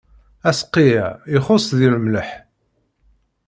[0.49, 1.07] Aseqqi-a
[1.37, 2.29] ixuṣṣ deg lemleḥ.